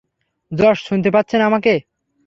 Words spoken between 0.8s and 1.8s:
শুনতে পাচ্ছেন আমাকে?